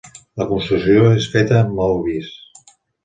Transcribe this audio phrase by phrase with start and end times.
[0.41, 2.73] La construcció és feta amb maó vist.